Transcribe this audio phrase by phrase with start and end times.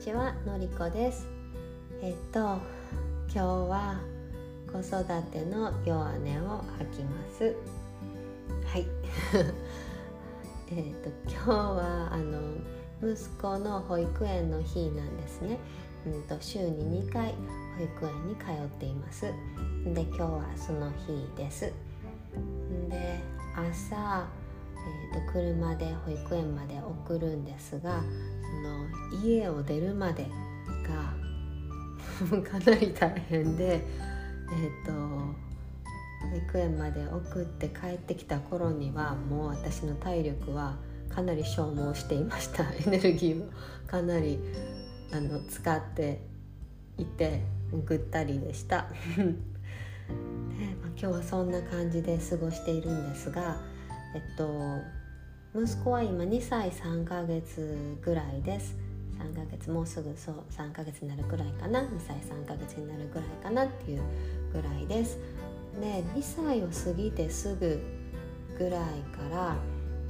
[0.00, 1.28] ちはのりこです。
[2.00, 4.00] えっと今日は
[4.72, 7.54] 子育ての弱音を吐きます。
[8.64, 8.86] はい。
[10.72, 12.40] えっと今日はあの
[13.02, 15.58] 息子の保育園の日なんですね。
[16.06, 17.34] うんと週に2回
[17.76, 19.26] 保育園に通っています。
[19.84, 21.70] で今日はその日です。
[22.88, 23.20] で
[23.54, 24.26] 朝
[25.12, 28.02] えーと、車で保育園まで送るんですが
[28.62, 28.86] の
[29.22, 30.26] 家を出るまで
[30.86, 31.14] が
[32.42, 40.76] かなり大変で、えーと、保育園まで送って帰ってきた頃にはもう私の体力は
[41.08, 43.50] かなり消耗していました エネルギーを
[43.86, 44.38] かなり
[45.12, 46.22] あの使って
[46.98, 47.42] いて
[47.86, 48.88] ぐったりでした。
[49.16, 53.62] でまあ、今日はそんな感じで過ごしているんですが
[54.14, 54.80] えっと
[55.52, 58.76] 息子は今2歳3ヶ月ぐらいです。
[59.18, 61.80] 3ヶ月もうすぐそう3ヶ月になるぐらいかな。
[61.80, 64.02] 2歳3ヶ月になるぐらいかなっていう
[64.52, 65.18] ぐらいです。
[65.80, 67.80] で2歳を過ぎてすぐ
[68.56, 68.80] ぐらい
[69.12, 69.56] から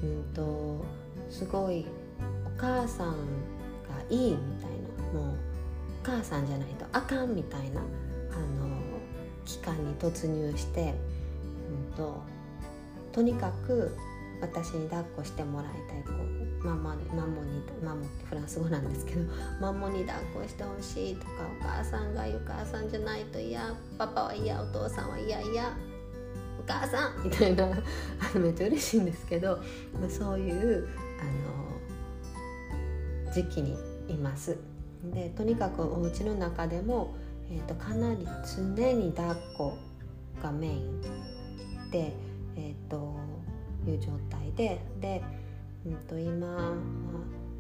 [0.03, 0.85] うんと
[1.31, 1.87] すごい
[2.45, 3.17] お母さんが
[4.11, 4.71] いいみたい
[5.15, 5.37] なもうお
[6.03, 7.85] 母さんじゃないとあかんみたいなあ
[8.35, 8.77] の
[9.47, 10.95] 期間に突入して、
[11.71, 12.23] うんと
[13.13, 13.97] とにかく
[14.41, 16.13] 私に抱っこしてもらいたいこ
[16.63, 27.73] うマママモにマモってフランス語なんですけど マモに抱っこしてほしいとかお母さんがいお母さんじゃないと嫌パパは嫌お父さんは嫌嫌お母さんみたいな あ
[28.35, 29.59] のめっちゃ嬉しいんですけど、
[29.99, 30.89] まあ、そういう
[31.21, 31.25] あ
[33.29, 33.77] の時期に
[34.09, 34.57] います。
[35.15, 37.15] でとにかくお家の中でも、
[37.51, 39.79] えーと、とかなり常に抱っこ
[40.43, 41.01] がメイン
[41.91, 42.15] で、
[42.57, 43.30] えーと
[43.89, 45.23] いう状態でで、
[45.87, 46.75] うん、と今、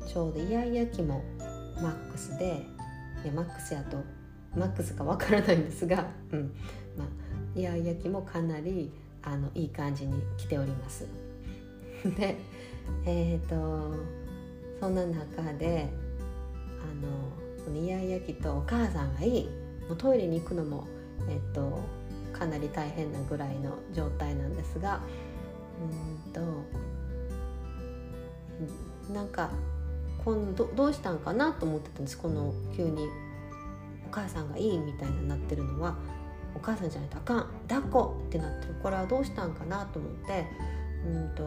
[0.06, 1.22] ちょうどイヤイヤ期も
[1.80, 2.66] マックスで
[3.24, 3.98] いやマックスやと
[4.54, 6.52] マックスかわからないんですが、うん
[6.96, 7.08] まあ、
[7.54, 8.90] イヤイヤ期もかなり
[9.22, 11.06] あのいい感じに来ております。
[12.18, 12.36] で
[13.04, 13.94] えっ、ー、と
[14.80, 15.88] そんな中で
[16.80, 19.48] あのイヤイヤ期とお母さんがいい
[19.88, 20.86] もうトイレに行くのも、
[21.28, 21.78] えっ、ー、と
[22.32, 25.00] かなり大変なぐらいの状態なんですが
[25.80, 25.84] う
[26.28, 26.40] んと
[29.12, 29.50] なんか
[30.24, 32.18] 今度どうしたんかなと思ってたんです。
[32.18, 33.08] この急に
[34.06, 35.96] お母さんがいいみたいになってるのは
[36.54, 37.46] お母さんじゃないとあかん。
[37.68, 38.74] 抱っこってなってる。
[38.82, 40.46] これはどうしたんかなと思って
[41.06, 41.42] うんと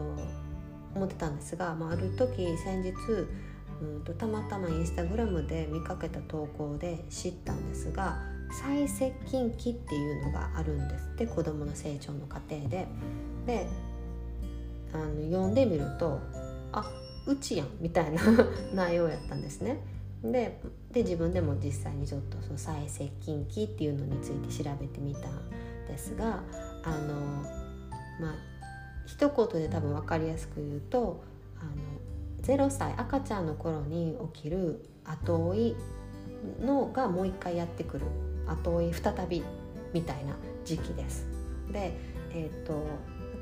[0.94, 2.92] 思ってたんですが、まあ、ある時先日
[3.80, 8.22] うんとたまたまインスタグラムで見かけた投稿で知ったんですが
[8.62, 11.26] 再接近期っていうのがあるんですって。
[11.26, 12.86] 子どもの成長の過程で。
[13.46, 13.68] で
[14.94, 16.20] あの読んでみると
[16.72, 16.88] あ
[17.26, 18.22] うちやんみたいな
[18.72, 19.78] 内容やったんですね。
[20.22, 20.58] で
[20.90, 25.50] で自分でも実際にちょっとその再接近期っていうのについて調べてみたん
[25.86, 26.42] ですが
[26.82, 27.14] あの
[28.20, 28.34] まあ
[29.06, 31.22] 一言で多分分かりやすく言うと
[31.60, 35.76] あの0歳赤ちゃんの頃に起きる後追い
[36.64, 38.06] のがもう一回やってくる
[38.46, 39.42] 後追い再び
[39.92, 40.34] みたいな
[40.64, 41.26] 時期です。
[41.70, 41.92] で、
[42.32, 42.86] えーと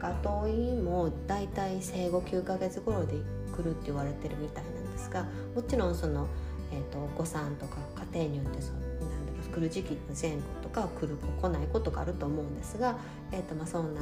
[0.03, 3.15] 後追いもだいたい生後9ヶ月頃で
[3.57, 6.27] 来るって言われてるみたいなんですがもちろんその、
[6.73, 7.77] えーと、お子さんとか
[8.13, 12.97] 家庭によってそのなんだろう来る時期の前後とか来る子来ないことがあると思うんですが、
[13.31, 14.01] えーとまあ、そんな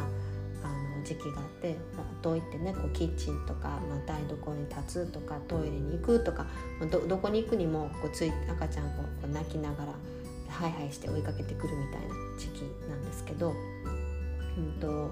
[0.62, 1.76] あの時期があって
[2.22, 6.46] 後追いってねこうキッチンとか、まあ、台所に立つとかトイレに行くとか
[6.90, 9.92] どどこに行くにもこうつい赤ちゃんこう泣きながら
[10.48, 13.54] ハイハイして追いかけてくるみたいな時期なんですけど。
[14.56, 15.10] うんと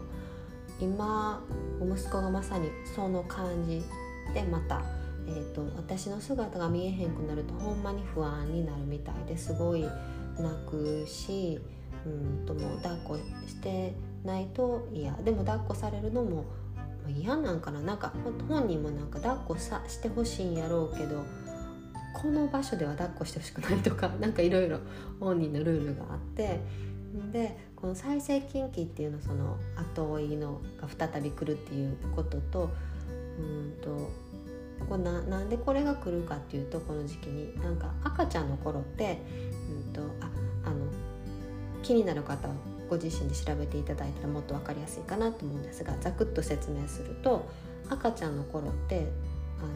[0.81, 1.43] 今
[1.81, 3.83] 息子がまさにその感じ
[4.35, 4.83] でまた、
[5.27, 9.83] えーと、私の姿が見えへんくなるとほんまに不安になるみたいですごい
[10.39, 11.59] 泣くし
[12.07, 13.95] うんともう抱っこして
[14.25, 16.45] ないと嫌でも抱っこされるのも
[17.09, 18.13] 嫌なんかななんか
[18.49, 21.25] 本人もなんか抱っこさしてほしいんやろうけど
[22.15, 24.81] この場所では抱っこしてほしくないとか何かいろいろ
[25.21, 26.61] 本人のルールがあって
[27.33, 32.71] でこの再生近畿っていうのその後追いのが再び来るっていうことと
[33.39, 34.11] うんと
[34.89, 39.19] これななんでこれが来るかっていうとこの時期になんか赤ちゃんの頃って、
[39.87, 40.31] うんと、あ
[40.65, 40.77] あの
[41.83, 42.55] 気になる方は
[42.89, 47.49] ご自身で調べていただいたらもっと分かりやすいかなと思うんですがざくっと説明すると
[47.91, 49.07] 赤ちゃんの頃って
[49.59, 49.69] あの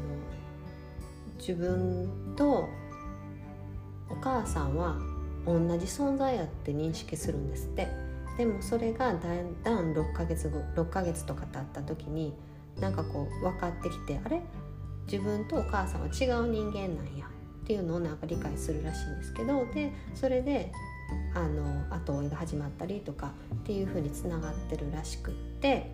[1.39, 2.69] 自分と
[4.09, 4.97] お母さんは
[5.47, 7.89] 同じ存在やって認識するんですって。
[8.39, 12.33] でもそれがだんだん6ヶ月後6ヶ月とか経った時に
[12.81, 14.41] なんかこう分かってきてあれ？
[15.05, 17.27] 自分とお母さんは違う人間なんや。
[17.63, 20.73] っていうのをなんか理解するらしいんですけどでそれで
[21.33, 25.93] あの後追いが始まったりとかっていう風につながってるらしくって。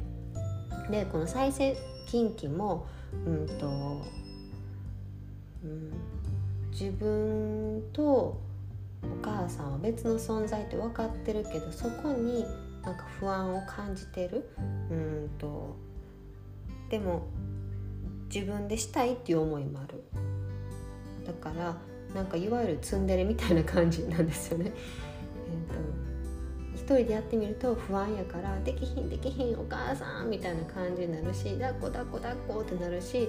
[0.91, 2.87] でこの再生近畿も
[3.27, 4.03] うんと、
[5.63, 5.93] うん、
[6.71, 8.41] 自分と
[9.03, 12.45] お母さんは別の存在って分かってるけどそこに
[12.83, 14.51] なんか不安を感じてる
[14.91, 15.77] うんと
[16.91, 17.27] でも
[18.33, 20.05] 自分でしたいっていう思いもある
[21.27, 21.77] だから
[22.15, 24.73] なんかいわゆるツンデレみたいな感じなんですよね。
[25.51, 33.29] えーと、一人でやってみると不安やから「できひんできひんお母さん」みたいな感じになるし「抱っこ抱っこ抱っこ」ってなるし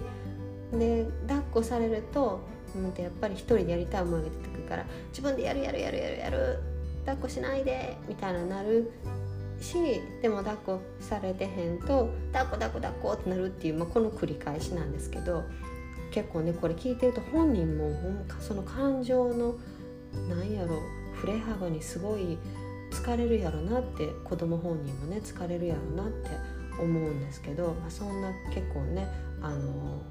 [0.71, 2.39] で抱っこされると,、
[2.75, 6.59] うん、とやっぱり一人でやりたい思いが出てくるから「自分でやるやるやるやるやる
[7.05, 8.91] 抱っこしないで」みたいななる
[9.61, 15.43] しでも抱っこされてへんと「抱っこ抱っこ抱っこ」ってなるっていう、まあ、この繰り返しなんですけど
[16.11, 17.91] 結構ねこれ聞いてると本人も
[18.39, 19.55] その感情の
[20.27, 20.79] なんやろ
[21.15, 22.37] 振れ幅にすごい
[22.91, 26.29] 疲れるやろなって子供本人もね疲れるやろなって
[26.79, 29.07] 思うんですけど、まあ、そんな結構ね
[29.41, 30.01] あの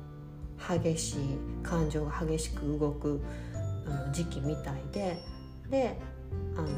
[0.58, 1.19] 激しい
[1.62, 3.20] 感情が激しく動く
[4.12, 5.19] 時期みたいで
[5.70, 5.99] で
[6.56, 6.69] あの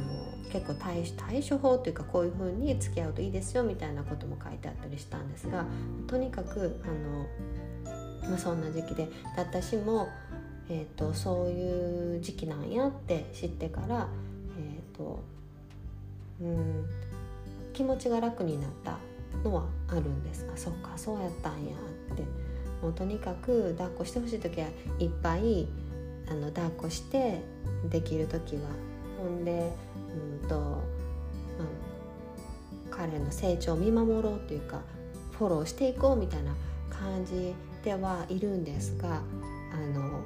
[0.53, 5.65] 結構対対処法というかこういう風に付き合うといいですよみたいなことも書いてあったりしたんですが
[6.07, 6.89] とにかくあ
[8.25, 10.09] の、まあ、そんな時期で私も、
[10.69, 14.09] えーと、そういう時期なんやって知ってから、
[14.59, 15.23] えーと
[16.41, 16.85] うん、
[17.73, 18.99] 気持ちが楽になった
[19.45, 20.47] のはあるんです。
[20.53, 21.73] あそっかそうやったんや
[22.13, 22.50] って。
[22.83, 24.69] もうとにかく抱っこしてほしい時は
[24.99, 25.69] いっぱい
[26.29, 27.43] あの抱っこして
[27.89, 28.63] できる時は。
[29.21, 29.71] ほんで
[30.43, 30.83] うんと、まあ、
[32.91, 34.81] 彼の成長を見守ろうというか
[35.33, 36.55] フォローしていこうみたいな
[36.89, 37.55] 感じ
[37.85, 39.23] ではいるんですが
[39.73, 40.23] あの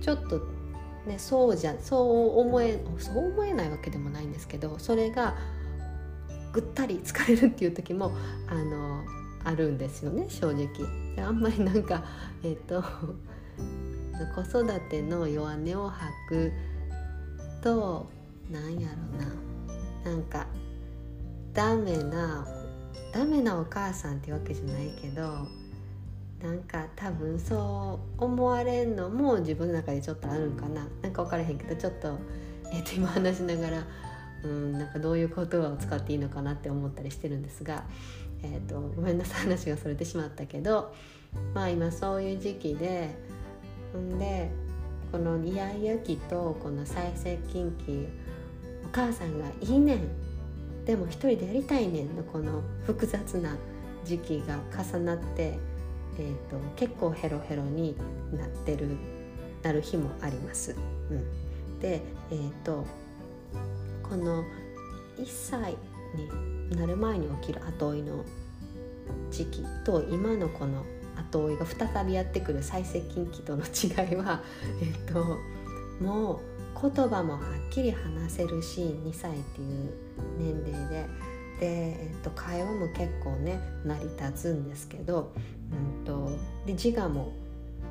[0.00, 0.40] ちょっと
[1.06, 5.36] ねそうじゃそう思えそう思えないわけでもないんですけどそれが
[6.52, 8.12] ぐったり疲れるっていう時も
[8.48, 9.02] あの
[9.44, 10.68] あるんですよね正直。
[11.18, 12.04] あんまりなんか
[12.42, 12.82] えっ、と
[14.34, 16.52] 子育ての弱音を吐く
[17.62, 18.06] と
[18.50, 20.46] なんやろななんか
[21.52, 22.46] ダメな
[23.12, 25.46] ダメなお母さんってわけじゃないけど
[26.42, 32.18] なんか多分そう思われんのも自分の中でちょっとあるんかななんか分からへんけどちょっと,、
[32.72, 33.84] えー、と今話しながら
[34.44, 37.84] うんなんかどういう言葉を使っていいのかなって思ったりしてるんですが、
[38.42, 40.94] えーと、ごめんなさい話がそれてしまったけど
[41.54, 43.10] まあ今そういう時期で
[43.96, 44.50] んで
[45.12, 48.06] このイヤイヤ期とこの再接近期
[48.84, 53.56] お母さんがいいねんでも一人でやりたいねんのこの複雑な
[54.04, 55.58] 時期が重なって、
[56.18, 57.96] えーと、結構ヘロヘロに
[58.32, 58.96] なってる
[59.62, 60.74] なる日もあります。
[61.10, 62.00] うん、で、
[62.30, 62.86] えーと、
[64.10, 64.42] この
[65.18, 65.76] 1歳
[66.16, 68.24] になる前に起きる後追いの
[69.30, 70.84] 時期と今のこの
[71.16, 74.42] 後追いが再びやってくる再接近期との違いは、
[74.82, 75.38] えっと、
[76.04, 76.40] も
[76.74, 79.92] う言葉もはっきり話せるし2歳っていう
[80.38, 81.06] 年齢で。
[81.60, 85.30] で、えっと、会話も結構ね成り立つんですけど、
[85.70, 86.30] うんと、
[86.64, 87.32] で自我も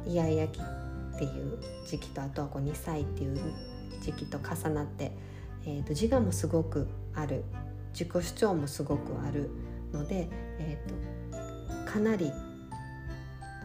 [0.08, 3.38] イヤイヤ期っていう時期とあとはこう2歳っていう
[4.02, 5.12] 時期と重なって、
[5.66, 7.44] えっと、自我もすごくある
[7.94, 9.50] 自己主張もすごくある
[9.92, 10.28] ので、
[10.60, 10.78] え
[11.32, 12.32] っと、かなり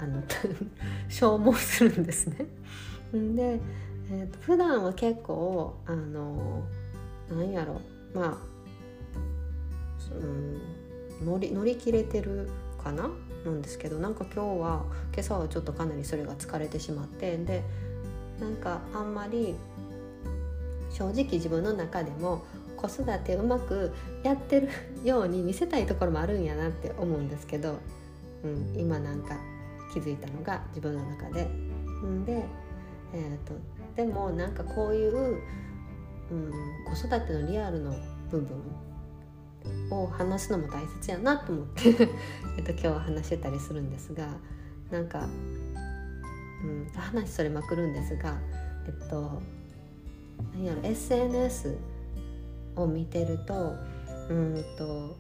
[0.00, 0.22] あの
[1.08, 2.46] 消耗するんですね。
[3.12, 3.60] で、
[4.10, 6.62] えーと、普段は結構あの
[7.30, 7.80] なんやろ。
[8.14, 12.50] まあ、うん、乗り乗り切れてる
[12.82, 13.10] かな？
[13.44, 17.62] なんですけどなんか今日は今朝はちょっとかなりそれが疲れてしまってで
[18.40, 19.54] なんかあんまり
[20.94, 22.44] 正直自分の中でも
[22.76, 24.68] 子育てうまくやってる
[25.04, 27.78] ように見せたいところもあるんやなって思うんですけど、
[28.44, 29.36] うん、今なんか
[29.92, 31.44] 気づいたのが自分の中で。
[32.04, 32.44] んで、
[33.12, 33.54] えーと、
[33.96, 35.38] でもなんかこういう、
[36.30, 36.52] うん、
[36.86, 37.94] 子育てのリアルの
[38.30, 38.56] 部分
[39.90, 42.08] を話すのも大切やなと思って
[42.58, 44.28] えと今日は話してたりするんですが
[44.90, 45.26] なんか、
[46.62, 48.38] うん、話それまくるんですが
[48.86, 49.40] えっと
[50.55, 51.76] 何やろ SNS
[52.76, 53.75] を見てると
[54.29, 55.17] うんと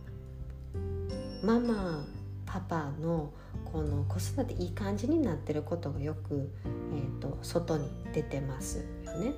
[1.42, 2.04] ママ
[2.46, 3.32] パパの
[3.64, 9.34] この子育ていい感じになってることがよく、えーと、外に出てますよね。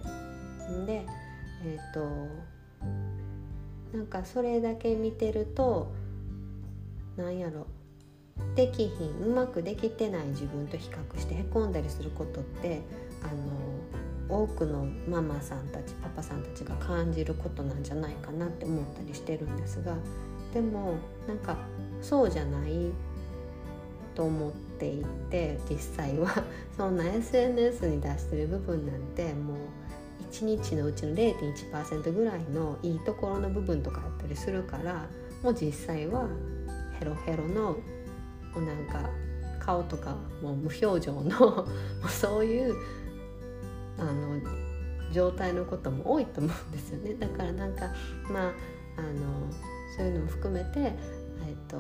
[0.85, 1.07] で
[1.65, 2.07] えっ、ー、と
[3.97, 5.93] なんかそれだけ見てると
[7.17, 7.67] なんやろ
[8.55, 12.83] できひんうまくできてない自分と比較してへこんだりすることって
[13.23, 13.33] あの
[14.29, 19.97] 多くのママさんたちパパさんたちが感じることなんじゃないかなって思ったりしてるんですが
[20.53, 20.95] でも
[21.29, 21.57] なんか
[22.03, 22.91] そうじゃない
[24.15, 26.31] と思っていて実際は。
[26.77, 29.57] そんな SNS に出してる部分なんてもう
[30.31, 35.07] 1日のうちの0.1%ぐらいのいいところの部分とかあったりするから
[35.43, 36.29] もう実際は
[36.99, 37.77] ヘロヘロの
[38.55, 39.11] なんか
[39.61, 41.67] 顔とかもう無表情の も
[42.07, 42.75] うそういう
[43.99, 44.41] あの
[45.13, 47.15] 状態のことも多いと思うんですよね。
[47.21, 47.93] だからなんか
[48.31, 48.53] まあ
[48.99, 49.51] あの
[49.97, 50.95] そういうのも含めてえっ
[51.69, 51.77] と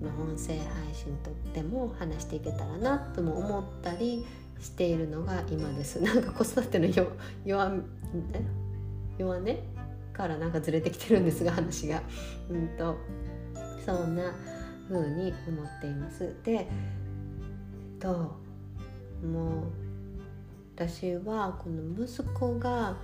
[0.00, 4.24] まあ音声配信とでも話していけたらなとも思ったり
[4.60, 6.00] しているのが今です。
[6.02, 7.12] なんか子育ての弱
[7.44, 7.84] 弱
[9.18, 9.58] 弱音？
[10.12, 12.02] からなんかずれてきてるんですが 話が。
[12.50, 12.96] うんと
[13.84, 14.34] そんな
[14.88, 16.34] 風に思っています。
[16.44, 16.66] でえっ
[17.98, 18.32] と
[19.22, 19.83] もう
[20.76, 22.96] 私はこの息子が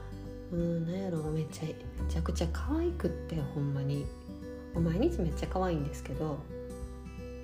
[0.50, 1.74] うん何やろめちゃめ
[2.08, 4.06] ちゃくちゃ可愛くってほんまに。
[4.74, 6.38] 毎日めっちゃ可愛いんですけど。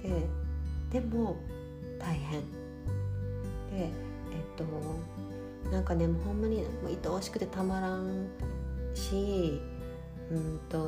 [0.03, 1.37] ででも
[2.01, 2.41] 大変。
[2.41, 2.47] で
[3.73, 3.91] えっ
[4.57, 4.65] と
[5.71, 8.29] なんかねもうほんまにもう愛おしくてたまらん
[8.95, 9.61] し
[10.31, 10.79] うんと、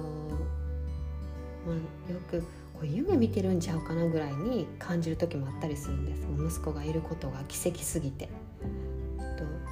[1.64, 1.74] ま
[2.08, 2.46] あ、よくこ
[2.82, 6.26] う夢見てるんちゃうかなぐらいに感じる時もあったりするんです。
[6.56, 8.28] 息子がいることが奇跡すぎて。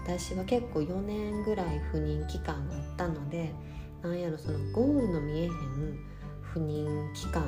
[0.07, 3.53] 私は結構4年ぐらい不妊期間があったので
[4.03, 5.51] なんやろそのゴールの見えへん
[6.43, 7.43] 不妊期間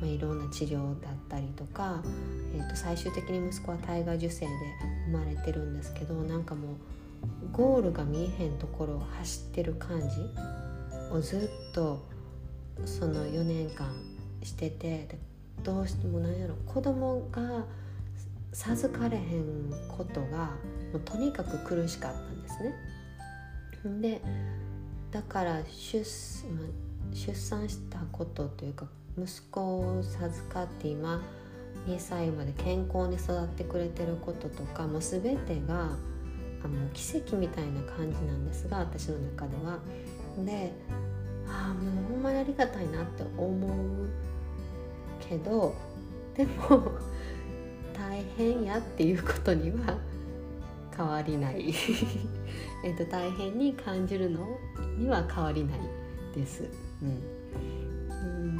[0.00, 2.02] まあ、いろんな治療だったりとか、
[2.54, 4.52] えー、と最終的に息子は体外受精で
[5.06, 6.76] 生まれてるんですけどなんかもう
[7.52, 10.06] ゴールが見えへんところを走ってる感じ
[11.12, 12.02] をずっと
[12.86, 13.94] その4年間
[14.42, 15.06] してて
[15.62, 17.66] どうしてもなんやろ子供が
[18.52, 20.50] 授かれへんことが
[20.92, 22.74] もうとにかく苦しかったんですね。
[24.00, 24.22] で
[25.10, 28.86] だから出,、出産したことというか
[29.18, 31.20] 息子を授かって今
[31.86, 35.90] 2歳まで健康に育ってくれてることとかもう全てが
[36.62, 39.78] あの奇跡みたいな感じなんですが私の中では。
[40.44, 40.72] で
[41.48, 44.08] ああもうほんまにありがたいなって思う
[45.20, 45.74] けど
[46.36, 46.92] でも
[48.00, 49.98] 大変やっていうことには
[50.96, 51.74] 変わりない。
[52.82, 54.58] えと大変に感じるの
[54.96, 55.80] には変わりない
[56.34, 56.64] です。
[57.02, 57.08] うん、
[58.08, 58.14] う
[58.52, 58.56] ん。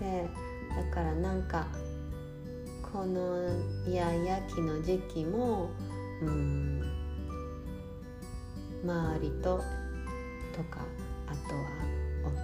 [0.00, 0.26] で
[0.74, 1.66] だからなんか
[2.90, 3.46] この
[3.86, 5.68] イヤイヤ期の時期も
[6.22, 6.82] うん
[8.82, 9.62] 周りと
[10.56, 10.80] とか
[11.26, 11.90] あとは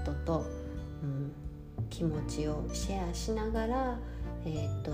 [0.04, 0.44] 夫と、
[1.02, 1.32] うん、
[1.88, 3.98] 気持ちをシェアしながら、
[4.46, 4.92] えーと、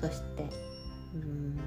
[0.00, 0.48] そして、
[1.14, 1.58] うん、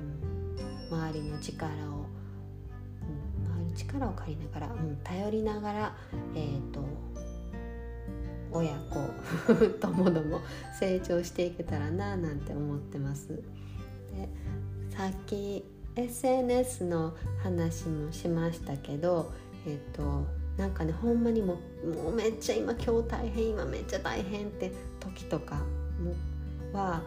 [0.89, 5.95] 周りの力を、うん、周りの力を借りながら、うん、頼りながら、
[6.33, 6.83] えーと
[8.55, 10.39] 親子ともども
[10.79, 13.27] 成長していけたらななんて思ってます。
[13.27, 13.43] で
[14.95, 15.65] さっき
[15.95, 17.13] SNS の
[17.43, 19.33] 話もしましたけど
[19.67, 20.25] えっ、と
[20.57, 25.61] なんかねほんまにももうめっちゃ今今日大変今めっちゃ大変って時とか
[26.71, 27.01] は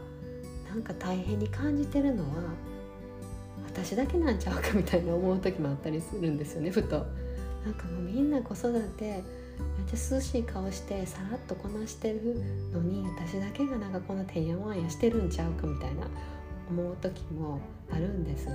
[0.69, 2.29] なんか大変に感じてるのは
[3.67, 7.07] 私だけなんちゃうかみたいな思う時もあったりするんですよねふと。
[7.65, 9.23] なんかもうみんな子育てめっ
[9.87, 12.21] ちゃ涼しい顔してさらっとこなしてる
[12.73, 16.07] のに私だけがなんかこんなてんやわんやしてるんちゃうかみたいな
[16.71, 17.61] 思う時も
[17.91, 18.55] あるんですが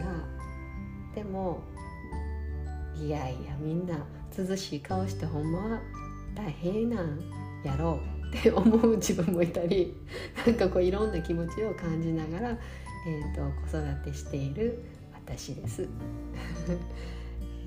[1.13, 1.61] でも
[2.95, 3.97] いやいやみんな
[4.37, 5.81] 涼しい顔してほんまは
[6.33, 7.19] 大変なん
[7.63, 9.95] やろうって思う自分もいたり
[10.45, 15.87] なんかこういろんな気持ちを感じながら、えーと、子育てしている私です。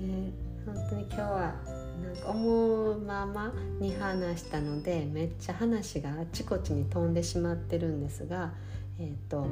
[0.01, 0.31] え
[0.65, 1.55] ー、本当に今日は
[2.03, 8.53] なんか思うままに話したのでめっちゃ話があちこちに飛んでしまってるんですが、
[8.99, 9.47] えーと、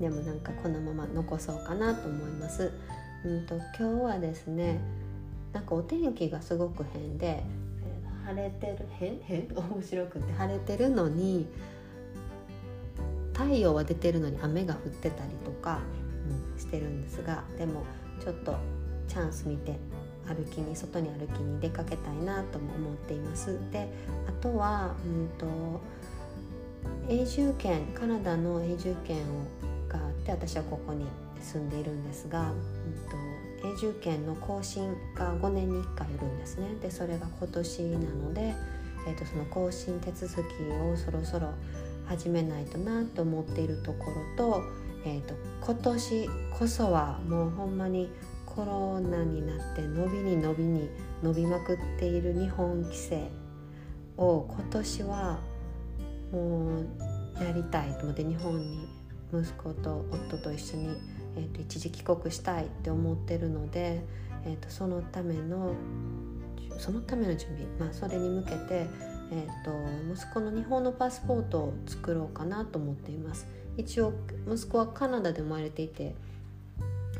[0.00, 2.72] でもなんかこのまま残そうかなと思います。
[3.24, 4.80] うんと今日はですね
[5.52, 7.44] なんかお天気がすごく変で、
[8.26, 11.46] えー、晴れてる変変面白くて晴れてるのに
[13.32, 15.80] 太陽は出てるのに雨が降ってたりとか、
[16.54, 17.84] うん、してるんですがでも
[18.22, 18.56] ちょっと
[19.08, 19.76] チャンス見て
[20.26, 23.58] 歩きに外に歩きに出かけたいなとも思っています。
[23.72, 23.88] で
[24.28, 25.80] あとは、うんと、
[27.08, 29.22] 永住権カナダの永住権を
[29.88, 31.06] があって私はここに
[31.40, 33.16] 住んでいるんですが、うんと、
[33.64, 36.74] 永住権の更新が5年に1回いるんですね。
[36.80, 38.54] でそれが今年なので、
[39.06, 41.52] えーと、その更新手続きをそろそろ
[42.06, 44.62] 始めないとなと思っているところと,、
[45.04, 48.10] えーと今年こそはもうほんまに
[48.54, 50.90] コロナになって伸びに伸びに
[51.22, 53.30] 伸びまくっている日本規制
[54.16, 55.40] を今年は
[56.30, 56.86] もう
[57.42, 58.88] やりたいと思って日本に
[59.32, 60.88] 息子と夫と一緒に、
[61.36, 64.04] えーと、一時帰国したいって思ってるので、
[64.44, 65.74] えーと、そのための
[66.78, 68.86] そのための準備、まあ、それに向けて、
[69.30, 69.76] えーと、と
[70.14, 73.46] 息子の日本のパスポートを作ろうかなと思っています。
[73.76, 74.12] 一応
[74.46, 76.14] 息子はカナダで生まれていて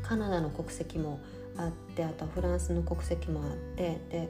[0.03, 1.19] カナダの国籍も
[1.57, 4.29] あってあとはフランスの国籍もあってで、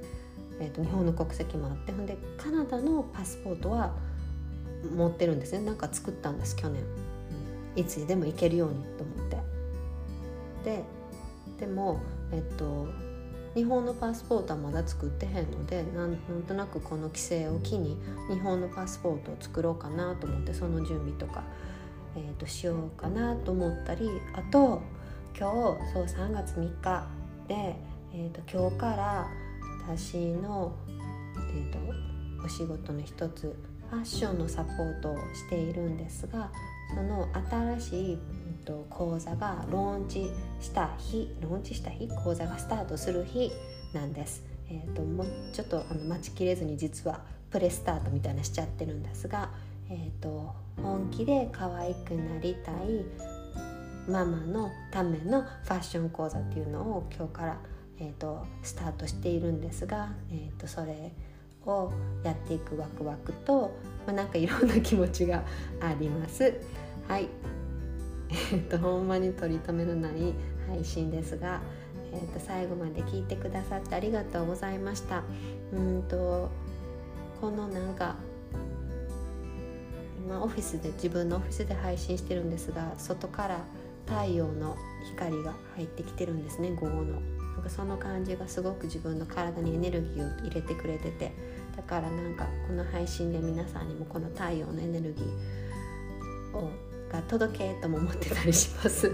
[0.59, 3.93] えー、と日本の国籍もあってほんでカナダのパスポートは
[4.95, 5.59] 持ってるんですね。
[5.65, 6.83] なんか作ったんです去年、
[7.75, 9.12] うん、いつでも行けるようにと思っ
[10.63, 10.83] て
[11.59, 11.99] でも
[12.31, 12.87] えっと
[13.55, 16.17] 日本のパスポートはまだ作ってへんのでなん
[16.47, 17.97] となくこの規制を機に
[18.31, 21.43] 日本のパスポートを作ろうかなと思ってその準備とか、
[22.15, 24.81] えー、としようかなと思ったりあと
[25.37, 27.07] 今日そう3月3日
[27.47, 27.75] で、
[28.13, 29.27] えーと、今日から
[29.87, 31.79] 私の、えーと、
[32.45, 33.55] お仕事の一つ
[33.89, 36.51] ファッションのサポートをしているんですが
[36.95, 37.27] その
[37.77, 38.19] 新しい、
[38.63, 40.29] と、講座がローンチ
[40.59, 43.51] した日ローンチした日講座がスタートする日
[43.93, 44.43] なんです。
[44.69, 49.51] えー、ともうちょっとあの待ちきれずに実はプレスタートみたいなしちゃってるんですが、
[49.89, 53.05] えー、と本気で可愛くなりたい
[54.07, 57.57] ママのためのファッション講座っていうのを今日から、
[57.99, 61.11] えーと、スタートしているんですが、えーと、それ
[61.65, 61.93] を
[62.23, 63.73] やっていくワクワクと、
[64.05, 65.43] まあ、なんかいろんな気持ちが
[65.79, 66.53] あります。
[67.07, 67.29] はい、
[68.33, 70.33] えーと、ほんまに取り留めのない
[70.67, 71.61] 配信ですが、
[72.11, 75.23] えー、と最後まで聞いてくださってありがとうございました。
[75.73, 76.49] うんと
[77.39, 78.15] このなんか
[80.25, 83.59] 今オフィスで自分のオフィスで配信してるんですが外から
[84.05, 87.19] 太陽の光が入ってきてるんですね午後の
[87.55, 91.33] なんかその感じがすごく自分の体にエネルギーを入れてくれてて
[91.75, 96.71] だからなんかこの配信で皆さんにもこの太陽のエネルギーを
[97.13, 99.11] が届けとも思ってたりします。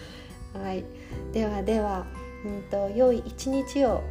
[0.54, 0.84] はい。
[1.32, 2.06] ではでは、
[2.44, 4.02] うんと、良い一日を。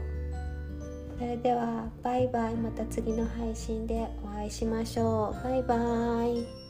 [1.18, 2.56] それではバイバイ。
[2.56, 5.44] また次の配信でお会いしましょう。
[5.44, 6.61] バイバイ。